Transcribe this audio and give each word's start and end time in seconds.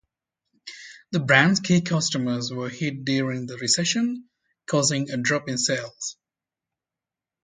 The 1.11 1.19
brand's 1.19 1.59
key 1.59 1.79
customers 1.81 2.51
were 2.51 2.69
hit 2.69 3.05
during 3.05 3.45
the 3.45 3.57
recession, 3.59 4.27
causing 4.65 5.11
a 5.11 5.17
drop 5.17 5.47
in 5.47 5.59
sales. 5.59 6.17